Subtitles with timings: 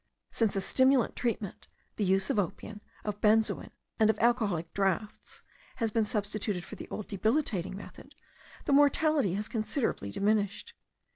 [0.31, 1.67] Since a stimulant treatment,
[1.97, 3.69] the use of opium, of benzoin,
[3.99, 5.43] and of alcoholic draughts,
[5.75, 8.15] has been substituted for the old debilitating method,
[8.65, 10.73] the mortality has considerably diminished.